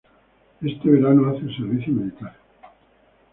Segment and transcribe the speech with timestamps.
[0.63, 2.35] Ese verano hace el servicio militar.